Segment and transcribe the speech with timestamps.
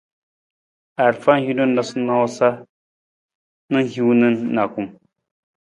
[0.99, 2.47] Arafa na hin noosanoosa
[3.71, 4.89] na hiwung na nijakung.